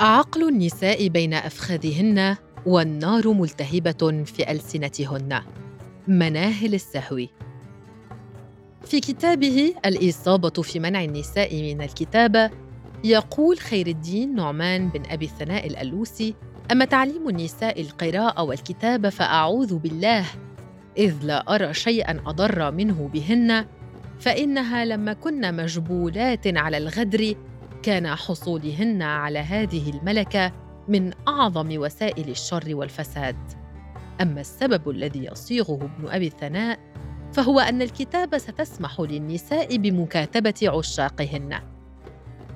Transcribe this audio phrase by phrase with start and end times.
[0.00, 2.36] عقل النساء بين أفخاذهن
[2.66, 5.40] والنار ملتهبة في ألسنتهن.
[6.08, 7.26] مناهل السهو.
[8.84, 12.50] في كتابه الإصابة في منع النساء من الكتابه
[13.04, 16.34] يقول خير الدين نعمان بن أبي الثناء الألوسي
[16.72, 20.24] أما تعليم النساء القراءة والكتابه فأعوذ بالله
[20.98, 23.66] إذ لا أرى شيئا أضر منه بهن
[24.20, 27.34] فإنها لما كن مجبولات على الغدر
[27.86, 30.52] كان حصولهن على هذه الملكة
[30.88, 33.36] من أعظم وسائل الشر والفساد.
[34.20, 36.78] أما السبب الذي يصيغه ابن أبي الثناء
[37.32, 41.60] فهو أن الكتابه ستسمح للنساء بمكاتبة عشاقهن.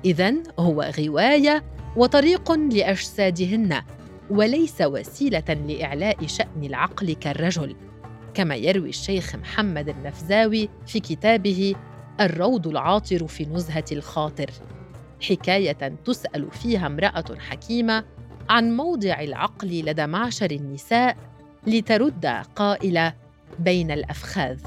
[0.05, 1.63] اذا هو غواية
[1.97, 3.81] وطريق لأجسادهن
[4.29, 7.75] وليس وسيلة لإعلاء شأن العقل كالرجل.
[8.33, 11.75] كما يروي الشيخ محمد النفزاوي في كتابه
[12.19, 14.51] الروض العاطر في نزهة الخاطر.
[15.21, 18.03] حكاية تسأل فيها امرأة حكيمة
[18.49, 21.17] عن موضع العقل لدى معشر النساء
[21.67, 23.13] لترد قائله
[23.59, 24.59] بين الأفخاذ.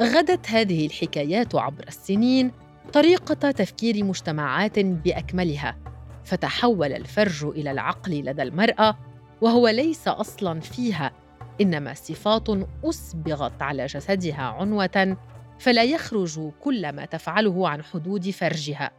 [0.00, 2.50] غدت هذه الحكايات عبر السنين
[2.92, 5.76] طريقة تفكير مجتمعات بأكملها
[6.24, 8.96] فتحول الفرج إلى العقل لدى المرأة
[9.40, 11.12] وهو ليس أصلا فيها
[11.60, 12.48] إنما صفات
[12.84, 15.16] أسبغت على جسدها عنوة
[15.58, 18.90] فلا يخرج كل ما تفعله عن حدود فرجها.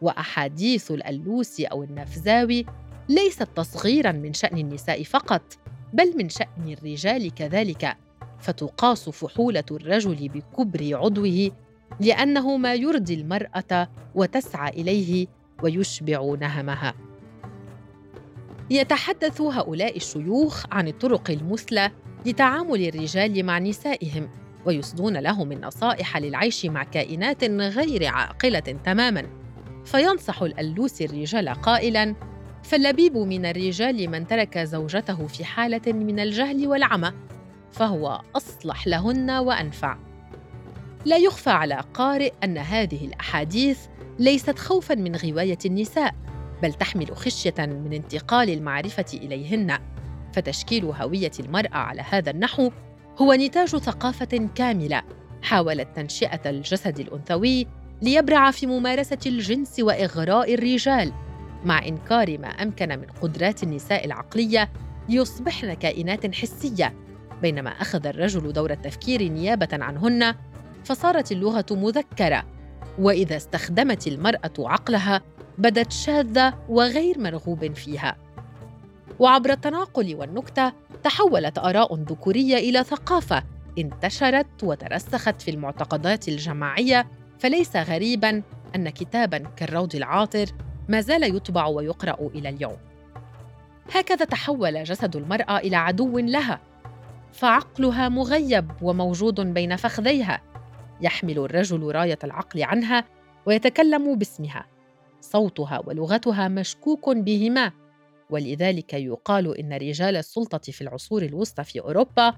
[0.00, 2.66] وأحاديث الالوسي أو النفزاوي
[3.08, 5.42] ليست تصغيرا من شأن النساء فقط
[5.92, 7.96] بل من شأن الرجال كذلك.
[8.40, 11.50] فتقاس فحولة الرجل بكبر عضوه
[12.00, 15.26] لأنه ما يرضي المرأة وتسعى إليه
[15.62, 16.94] ويشبع نهمها.
[18.70, 21.90] يتحدث هؤلاء الشيوخ عن الطرق المثلى
[22.26, 24.28] لتعامل الرجال مع نسائهم.
[24.66, 29.26] ويسدون لهم النصائح للعيش مع كائنات غير عاقلة تماما.
[29.84, 32.14] فينصح الالوسي الرجال قائلا
[32.62, 37.12] فاللبيب من الرجال من ترك زوجته في حالة من الجهل والعمى
[37.72, 39.96] فهو أصلح لهن وأنفع.
[41.04, 43.78] لا يخفى على قارئ أن هذه الأحاديث
[44.18, 46.14] ليست خوفا من غواية النساء
[46.62, 49.78] بل تحمل خشية من انتقال المعرفة إليهن.
[50.32, 52.70] فتشكيل هوية المرأة على هذا النحو
[53.18, 55.02] هو نتاج ثقافة كاملة
[55.42, 57.66] حاولت تنشئة الجسد الأنثوي
[58.02, 61.12] ليبرع في ممارسة الجنس وإغراء الرجال
[61.64, 64.72] مع إنكار ما أمكن من قدرات النساء العقلية
[65.08, 66.94] ليصبحن كائنات حسية.
[67.42, 70.34] بينما أخذ الرجل دور التفكير نيابة عنهن
[70.84, 72.44] فصارت اللغة مذكرة.
[72.98, 75.22] وإذا استخدمت المرأة عقلها
[75.58, 78.25] بدت شاذة وغير مرغوب فيها.
[79.18, 80.72] وعبر التناقل والنكتة
[81.02, 83.42] تحولت آراء ذكورية إلى ثقافة
[83.78, 87.06] انتشرت وترسخت في المعتقدات الجماعية
[87.38, 88.42] فليس غريبا
[88.76, 90.46] أن كتابا كالروض العاطر
[90.88, 92.76] ما زال يطبع ويقرأ إلى اليوم.
[93.94, 96.60] هكذا تحول جسد المرأة إلى عدو لها
[97.32, 100.40] فعقلها مغيب وموجود بين فخذيها.
[101.00, 103.04] يحمل الرجل راية العقل عنها
[103.46, 104.66] ويتكلم باسمها.
[105.20, 107.72] صوتها ولغتها مشكوك بهما.
[108.30, 112.34] ولذلك يقال إن رجال السلطة في العصور الوسطى في أوروبا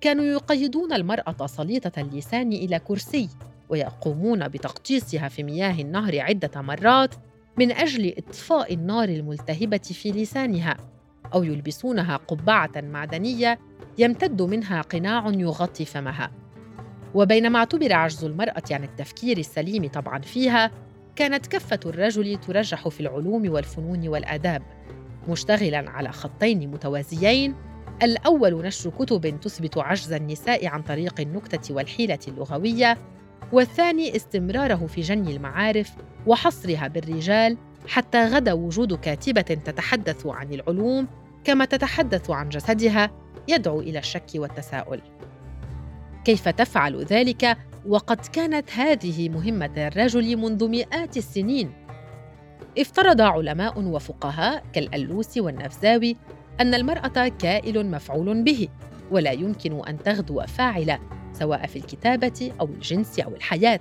[0.00, 3.28] كانوا يقيدون المرأة صليطه اللسان إلى كرسي
[3.68, 7.14] ويقومون بتغطيسها في مياه النهر عدة مرات
[7.58, 10.76] من أجل إطفاء النار الملتهبة في لسانها
[11.34, 13.58] أو يلبسونها قبعة معدنية
[13.98, 16.30] يمتد منها قناع يغطي فمها.
[17.14, 20.70] وبينما اعتبر عجز المرأة عن التفكير السليم طبعا فيها
[21.16, 24.62] كانت كفة الرجل ترجح في العلوم والفنون والأداب.
[25.28, 27.54] مشتغلا على خطين متوازيين.
[28.02, 32.98] الأول نشر كتب تثبت عجز النساء عن طريق النكتة والحيلة اللغوية.
[33.52, 35.90] والثاني استمراره في جني المعارف
[36.26, 37.56] وحصرها بالرجال
[37.88, 41.08] حتى غدا وجود كاتبة تتحدث عن العلوم
[41.44, 43.10] كما تتحدث عن جسدها
[43.48, 45.00] يدعو إلى الشك والتساؤل.
[46.24, 51.72] كيف تفعل ذلك؟ وقد كانت هذه مهمة الرجل منذ مئات السنين.
[52.78, 56.16] افترض علماء وفقهاء كالألوسي والنفزاوي
[56.60, 58.68] أن المرأة كائن مفعول به
[59.10, 60.98] ولا يمكن أن تغدو فاعلة
[61.32, 63.80] سواء في الكتابة أو الجنس أو الحياة.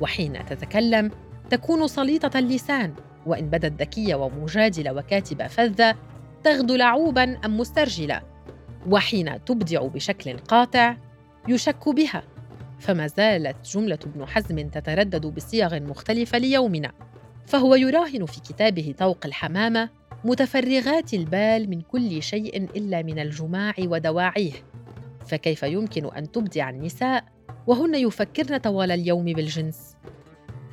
[0.00, 1.10] وحين تتكلم
[1.50, 2.94] تكون سليطة اللسان
[3.26, 5.94] وإن بدت ذكية ومجادلة وكاتبة فذة
[6.44, 8.20] تغدو لعوبا أم مسترجلة
[8.90, 10.96] وحين تبدع بشكل قاطع
[11.48, 12.22] يشك بها.
[12.78, 16.92] فما زالت جملة ابن حزم تتردد بصيغ مختلفة ليومنا.
[17.50, 19.90] فهو يراهن في كتابه طوق الحمامة
[20.24, 24.52] متفرغات البال من كل شيء إلا من الجماع ودواعيه
[25.26, 27.24] فكيف يمكن أن تبدع النساء
[27.66, 29.96] وهن يفكرن طوال اليوم بالجنس؟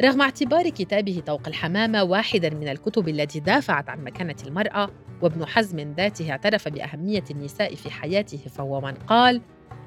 [0.01, 4.89] رغم اعتبار كتابه طوق الحمامة واحداً من الكتب التي دافعت عن مكانة المرأة
[5.21, 9.41] وابن حزم ذاته اعترف بأهمية النساء في حياته فهو من قال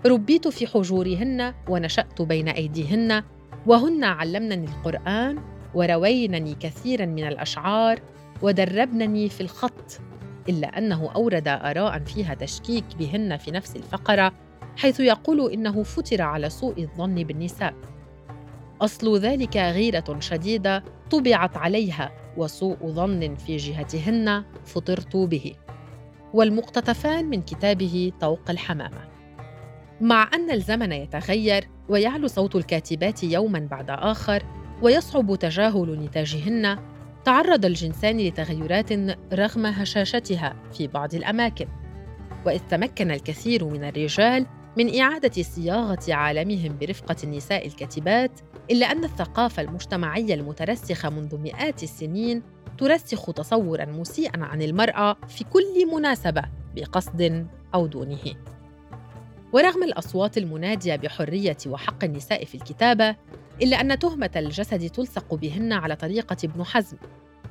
[0.07, 3.23] ربيت في حجورهن ونشأت بين أيديهن
[3.67, 8.01] وهن علمنني القرآن وروينني كثيرا من الأشعار
[8.43, 10.01] ودربنني في الخط
[10.49, 14.33] إلا أنه أورد آراء فيها تشكيك بهن في نفس الفقرة
[14.77, 17.75] حيث يقول إنه فتر على سوء الظن بالنساء.
[18.81, 25.55] أصل ذلك غيرة شديدة طبعت عليها وسوء ظن في جهتهن فطرت به.
[26.35, 29.11] والمقتطفان من كتابه طوق الحمامة.
[30.01, 34.43] مع أن الزمن يتغير ويعلو صوت الكاتبات يوما بعد آخر
[34.83, 36.79] ويصعب تجاهل نتاجهن.
[37.25, 38.93] تعرض الجنسان لتغيرات
[39.33, 41.67] رغم هشاشتها في بعض الأماكن.
[42.47, 44.47] واذ تمكن الكثير من الرجال
[44.79, 48.41] من إعادة صياغة عالمهم برفقة النساء الكاتبات
[48.71, 52.43] إلا أن الثقافة المجتمعية المترسخة منذ مئات السنين
[52.79, 56.43] ترسخ تصورا مسيئا عن المرأة في كل مناسبة
[56.77, 58.35] بقصد أو دونه.
[59.53, 63.17] ورغم الأصوات المنادية بحرية وحق النساء في الكتابة
[63.63, 66.97] إلا أن تهمة الجسد تلصق بهن على طريقة ابن حزم.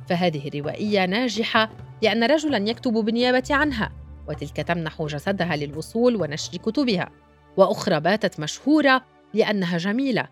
[0.08, 1.72] فهذه الروائيه ناجحة
[2.02, 3.92] لأن رجلا يكتب بالنيابة عنها
[4.28, 7.10] وتلك تمنح جسدها للوصول ونشر كتبها.
[7.58, 10.28] وأخرى باتت مشهورة لأنها جميلة.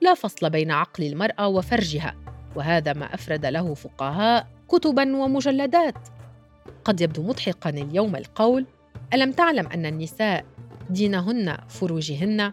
[0.00, 2.14] لا فصل بين عقل المرأة وفرجها
[2.56, 6.08] وهذا ما أفرد له فقهاء كتبا ومجلدات.
[6.84, 8.66] قد يبدو مضحكا اليوم القول
[9.14, 10.44] ألم تعلم أن النساء
[10.90, 12.52] دينهن فروجهن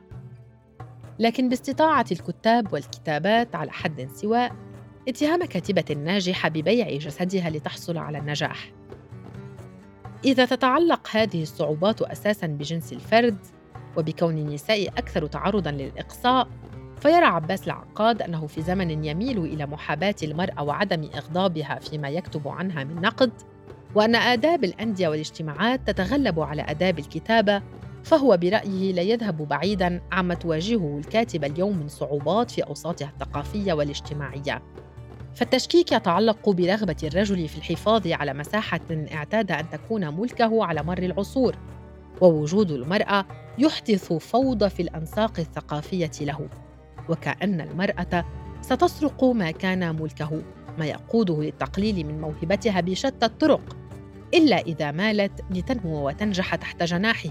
[1.20, 4.56] لكن باستطاعة الكتاب والكتابات على حد سواء
[5.08, 8.72] اتهام كاتبة ناجحة ببيع جسدها لتحصل على النجاح.
[10.26, 13.38] إذا تتعلق هذه الصعوبات أساسا بجنس الفرد
[13.98, 16.48] وبكون النساء أكثر تعرضا للإقصاء
[17.02, 22.84] فيرى عباس العقاد أنه في زمن يميل إلى محاباة المرأة وعدم إغضابها فيما يكتب عنها
[22.84, 23.32] من نقد
[23.96, 27.62] وأن آداب الأندية والاجتماعات تتغلب على آداب الكتابة
[28.04, 34.62] فهو برأيه لا يذهب بعيداً عما تواجهه الكاتب اليوم من صعوبات في أوساطها الثقافية والاجتماعية.
[35.36, 41.56] فالتشكيك يتعلق برغبة الرجل في الحفاظ على مساحة اعتاد أن تكون ملكه على مر العصور،
[42.22, 43.26] ووجود المرأة
[43.58, 46.50] يحدث فوضى في الأنساق الثقافية له،
[47.10, 48.26] وكأن المرأة
[48.62, 50.42] ستسرق ما كان ملكه،
[50.78, 53.78] ما يقوده للتقليل من موهبتها بشتى الطرق،
[54.34, 57.30] إلا إذا مالت لتنمو وتنجح تحت جناحه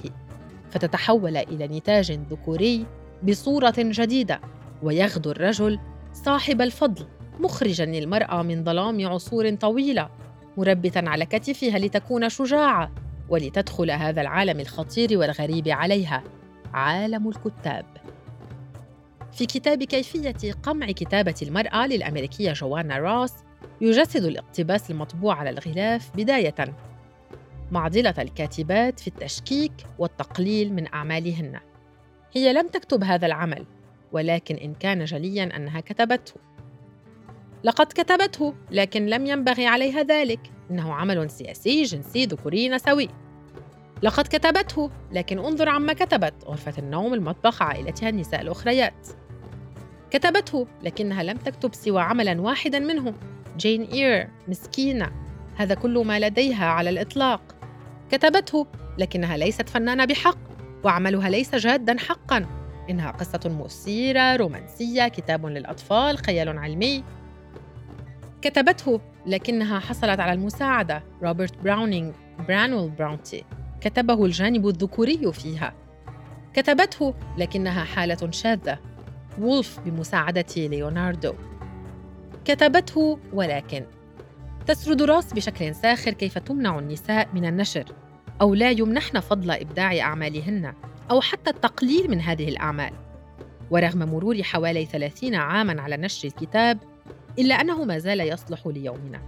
[0.70, 2.86] فتتحول إلى نتاج ذكوري
[3.22, 4.40] بصورة جديدة
[4.82, 5.78] ويغدو الرجل
[6.12, 7.06] صاحب الفضل
[7.40, 10.08] مخرجا المراه من ظلام عصور طويلة
[10.56, 12.92] مربتا على كتفها لتكون شجاعة
[13.28, 16.24] ولتدخل هذا العالم الخطير والغريب عليها
[16.74, 17.84] عالم الكتاب.
[19.32, 23.34] في كتاب كيفية قمع كتابة المرأة للأمريكية جوانا راس
[23.80, 26.54] يجسد الاقتباس المطبوع على الغلاف بداية.
[27.72, 31.60] معضلة الكاتبات في التشكيك والتقليل من أعمالهن.
[32.32, 33.66] هي لم تكتب هذا العمل
[34.12, 36.34] ولكن إن كان جليا أنها كتبته.
[37.64, 40.40] لقد كتبته لكن لم ينبغي عليها ذلك.
[40.70, 43.08] إنه عمل سياسي جنسي ذكوري نسوي.
[44.02, 46.34] لقد كتبته لكن انظر عما كتبت.
[46.44, 49.08] غرفة النوم المطبخ عائلتها النساء الأخريات.
[50.10, 53.14] كتبته لكنها لم تكتب سوى عملا واحدا منه
[53.56, 55.12] جين إير مسكينة.
[55.56, 57.57] هذا كل ما لديها على الإطلاق.
[58.10, 58.66] كتبته
[58.98, 60.38] لكنها ليست فنانة بحق
[60.84, 62.46] وعملها ليس جادا حقا.
[62.90, 67.04] إنها قصة مثيرة رومانسية كتاب للأطفال خيال علمي.
[68.42, 71.02] كتبته لكنها حصلت على المساعدة.
[71.22, 72.12] روبرت براونينغ
[72.48, 73.44] برانويل برونتي
[73.80, 75.74] كتبه الجانب الذكوري فيها.
[76.54, 78.78] كتبته لكنها حالة شاذة.
[79.40, 81.34] وولف بمساعدة ليوناردو.
[82.44, 83.84] كتبته ولكن
[84.68, 87.84] تسرد راس بشكل ساخر كيف تمنع النساء من النشر
[88.40, 90.74] أو لا يمنحن فضل إبداع أعمالهن
[91.10, 92.92] أو حتى التقليل من هذه الأعمال.
[93.70, 96.78] ورغم مرور حوالي ثلاثين عاما على نشر الكتاب
[97.38, 99.20] إلا أنه ما زال يصلح ليومنا.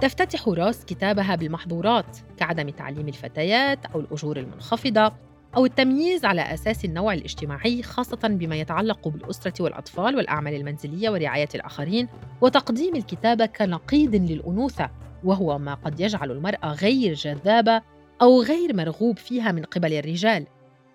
[0.00, 5.12] تفتتح راس كتابها بالمحظورات كعدم تعليم الفتيات أو الأجور المنخفضة.
[5.56, 12.08] أو التمييز على أساس النوع الاجتماعي خاصة بما يتعلق بالأسرة والأطفال والأعمال المنزلية ورعاية الآخرين
[12.40, 14.90] وتقديم الكتابة كنقيض للأنوثة
[15.24, 17.82] وهو ما قد يجعل المرأة غير جذابة
[18.22, 20.46] أو غير مرغوب فيها من قبل الرجال.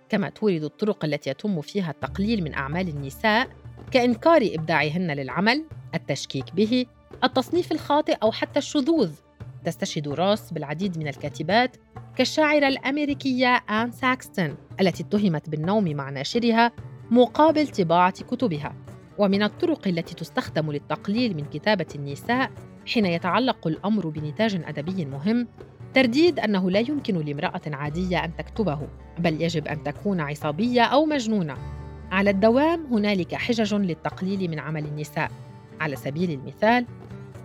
[0.09, 3.47] كما تورد الطرق التي يتم فيها التقليل من أعمال النساء
[3.91, 6.85] كإنكار إبداعهن للعمل التشكيك به
[7.24, 9.12] التصنيف الخاطئ أو حتى الشذوذ.
[9.65, 11.77] تستشهد راس بالعديد من الكاتبات
[12.15, 16.72] كالشاعرة الأمريكية آن ساكستون التي اتهمت بالنوم مع ناشرها
[17.12, 18.75] مقابل طباعة كتبها.
[19.17, 22.51] ومن الطرق التي تستخدم للتقليل من كتابة النساء
[22.88, 25.48] حين يتعلق الأمر بنتاج أدبي مهم
[25.93, 28.79] ترديد أنه لا يمكن لامرأة عادية أن تكتبه
[29.19, 31.55] بل يجب أن تكون عصابية أو مجنونة.
[32.12, 35.31] على الدوام هنالك حجج للتقليل من عمل النساء.
[35.81, 36.86] على سبيل المثال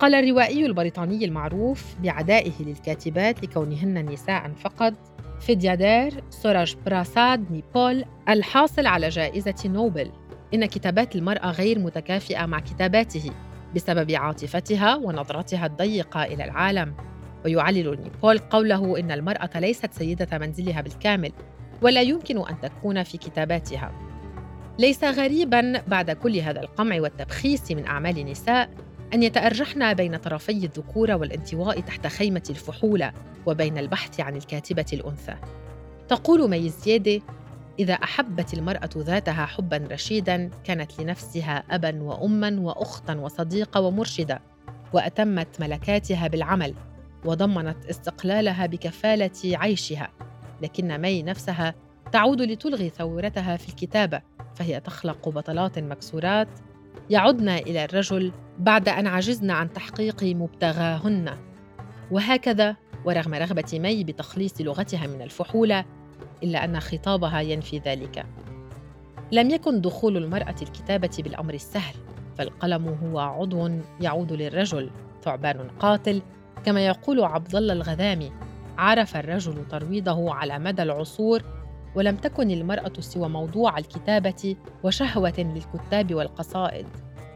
[0.01, 4.93] قال الروائي البريطاني المعروف بعدائه للكاتبات لكونهن نساء فقط.
[5.39, 10.11] فيديادير سوراج براساد نيبول الحاصل على جائزة نوبل.
[10.53, 13.31] إن كتابات المرأة غير متكافئة مع كتاباته
[13.75, 16.93] بسبب عاطفتها ونظرتها الضيقة إلى العالم.
[17.45, 21.31] ويعلل نيبول قوله إن المرأة ليست سيدة منزلها بالكامل
[21.81, 23.91] ولا يمكن أن تكون في كتاباتها.
[24.79, 28.69] ليس غريبا بعد كل هذا القمع والتبخيس من أعمال النساء
[29.13, 33.13] أن يتأرجحن بين طرفي الذكورة والانطواء تحت خيمة الفحولة
[33.45, 35.35] وبين البحث عن الكاتبة الأنثى.
[36.07, 37.21] تقول مي زيادة
[37.79, 44.41] إذا أحبت المرأة ذاتها حبا رشيدا كانت لنفسها أبا وأما وأختا وصديقة ومرشدة
[44.93, 46.73] وأتمت ملكاتها بالعمل
[47.25, 50.09] وضمنت استقلالها بكفالة عيشها.
[50.61, 51.75] لكن مي نفسها
[52.11, 54.21] تعود لتلغي ثورتها في الكتابة
[54.55, 56.47] فهي تخلق بطلات مكسورات
[57.11, 61.37] يعدن إلى الرجل بعد أن عجزن عن تحقيق مبتغاهن.
[62.11, 62.75] وهكذا
[63.05, 65.85] ورغم رغبة مي بتخليص لغتها من الفحولة
[66.43, 68.25] إلا أن خطابها ينفي ذلك.
[69.31, 71.95] لم يكن دخول المرأة الكتابة بالأمر السهل
[72.37, 73.69] فالقلم هو عضو
[74.01, 74.89] يعود للرجل
[75.23, 76.21] ثعبان قاتل.
[76.65, 78.31] كما يقول عبد الله الغذامي
[78.77, 81.41] عرف الرجل ترويضه على مدى العصور
[81.95, 86.87] ولم تكن المرأة سوى موضوع الكتابة وشهوة للكتاب والقصائد.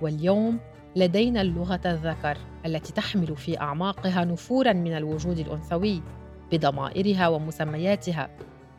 [0.02, 0.60] واليوم
[0.96, 6.02] لدينا اللغة الذكر التي تحمل في أعماقها نفورا من الوجود الأنثوي
[6.52, 8.30] بضمائرها ومسمياتها.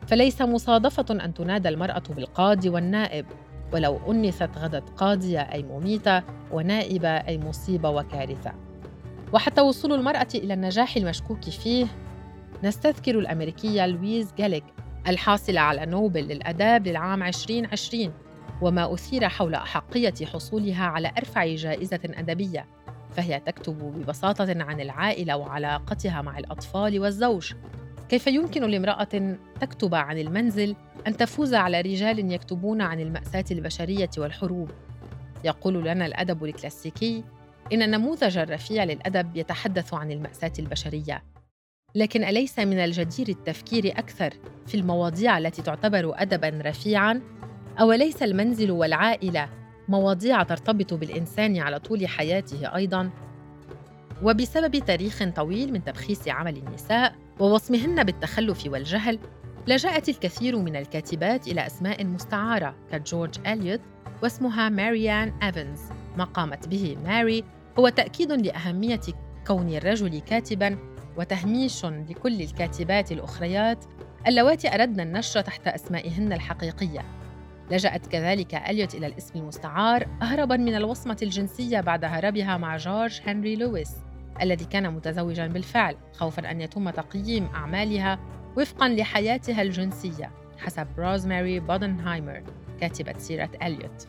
[0.07, 3.25] فليس مصادفة أن تنادى المرأة بالقاضي والنائب.
[3.73, 8.53] ولو أنست غدت قاضية أي مميتة ونائبة أي مصيبة وكارثة.
[9.33, 11.87] وحتى وصول المرأة إلى النجاح المشكوك فيه
[12.63, 14.63] نستذكر الأمريكية لويز جاليك
[15.07, 18.13] الحاصلة على نوبل للأداب للعام 2020
[18.61, 22.65] وما أثير حول أحقية حصولها على أرفع جائزة أدبية
[23.11, 27.53] فهي تكتب ببساطة عن العائلة وعلاقتها مع الأطفال والزوج
[28.09, 30.75] كيف يمكن لامرأة تكتب عن المنزل
[31.07, 34.71] أن تفوز على رجال يكتبون عن المأساة البشرية والحروب؟
[35.43, 37.23] يقول لنا الأدب الكلاسيكي
[37.73, 41.23] إن النموذج الرفيع للأدب يتحدث عن المأساة البشرية
[41.97, 44.33] لكن أليس من الجدير التفكير أكثر
[44.67, 47.21] في المواضيع التي تعتبر أدباً رفيعاً؟
[47.79, 49.49] أوليس المنزل والعائلة
[49.87, 53.09] مواضيع ترتبط بالإنسان على طول حياته أيضاً؟
[54.23, 59.19] وبسبب تاريخ طويل من تبخيس عمل النساء ووصمهن بالتخلف والجهل
[59.67, 63.81] لجأت الكثير من الكاتبات إلى أسماء مستعارة كجورج إليوت
[64.23, 65.81] واسمها ماريان إيفنز
[66.17, 67.43] ما قامت به ماري
[67.79, 69.01] هو تأكيد لأهمية
[69.47, 73.85] كون الرجل كاتباً وتهميش لكل الكاتبات الأخريات
[74.27, 77.05] اللواتي أردن النشر تحت أسمائهن الحقيقية.
[77.71, 83.55] لجأت كذلك أليوت إلى الاسم المستعار هرباً من الوصمة الجنسية بعد هربها مع جورج هنري
[83.55, 83.91] لويس
[84.41, 88.19] الذي كان متزوجاً بالفعل خوفاً أن يتم تقييم أعمالها
[88.57, 92.43] وفقاً لحياتها الجنسية حسب روزماري بودنهايمر
[92.81, 94.07] كاتبة سيرة أليوت.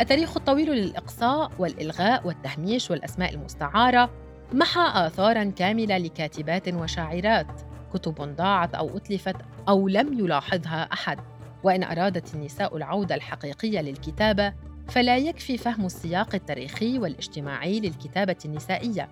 [0.00, 4.10] التاريخ الطويل للإقصاء والإلغاء والتهميش والأسماء المستعارة
[4.52, 7.46] محى آثاراً كاملة لكاتبات وشاعرات.
[7.94, 9.36] كتب ضاعت أو أتلفت
[9.68, 11.18] أو لم يلاحظها أحد.
[11.62, 14.52] وإن أرادت النساء العودة الحقيقية للكتابة
[14.88, 19.08] فلا يكفي فهم السياق التاريخي والاجتماعي للكتابة النسائية.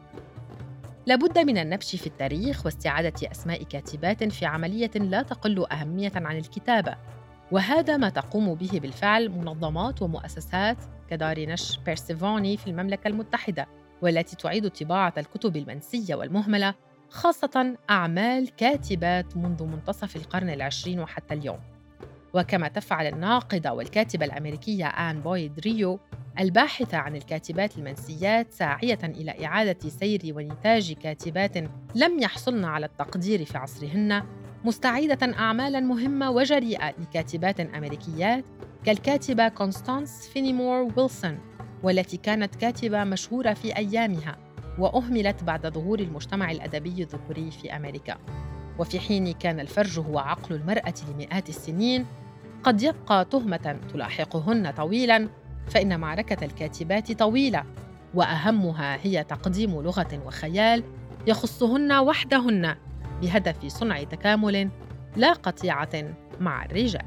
[1.07, 6.97] لابد من النبش في التاريخ واستعادة أسماء كاتبات في عملية لا تقل أهمية عن الكتابة.
[7.53, 10.77] وهذا ما تقوم به بالفعل منظمات ومؤسسات
[11.11, 13.67] كدار نشر بيرسيفوني في المملكة المتحدة.
[14.03, 16.75] والتي تعيد طباعة الكتب المنسية والمهملة
[17.11, 21.59] خاصة أعمال كاتبات منذ منتصف القرن العشرين وحتى اليوم.
[22.35, 25.99] وكما تفعل الناقدة والكاتبة الأمريكية آن بويد ريو
[26.39, 31.57] الباحثة عن الكاتبات المنسيات ساعية إلى إعادة سير ونتاج كاتبات
[31.95, 34.23] لم يحصلن على التقدير في عصرهن
[34.65, 38.45] مستعيدة أعمالا مهمة وجريئة لكاتبات أمريكيات
[38.85, 41.52] كالكاتبة كونستانس فينيمور ويلسون.
[41.83, 44.37] والتي كانت كاتبة مشهورة في أيامها
[44.79, 48.19] وأهملت بعد ظهور المجتمع الأدبي الذكوري في أمريكا.
[48.79, 52.07] وفي حين كان الفرج هو عقل المرأة لمئات السنين
[52.63, 55.29] قد يبقى تهمة تلاحقهن طويلاً
[55.69, 57.65] فإن معركة الكاتبات طويلة
[58.15, 60.85] وأهمها هي تقديم لغة وخيال
[61.27, 62.77] يخصهن وحدهن
[63.23, 64.71] بهدف صنع تكامل
[65.17, 67.07] لا قطيعة مع الرجال.